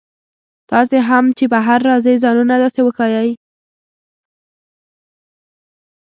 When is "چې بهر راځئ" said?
1.37-2.15